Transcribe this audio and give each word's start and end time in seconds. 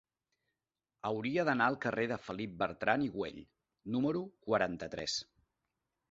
Hauria 1.09 1.43
d'anar 1.49 1.65
al 1.71 1.75
carrer 1.83 2.05
de 2.11 2.17
Felip 2.27 2.55
Bertran 2.61 3.03
i 3.07 3.09
Güell 3.17 3.37
número 3.97 4.23
quaranta-tres. 4.47 5.19